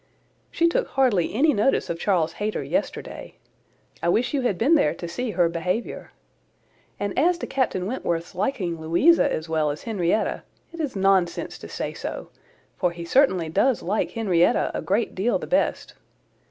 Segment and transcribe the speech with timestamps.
[0.49, 3.35] She took hardly any notice of Charles Hayter yesterday.
[4.01, 6.11] I wish you had been there to see her behaviour.
[6.99, 10.41] And as to Captain Wentworth's liking Louisa as well as Henrietta,
[10.73, 12.29] it is nonsense to say so;
[12.77, 15.93] for he certainly does like Henrietta a great deal the best.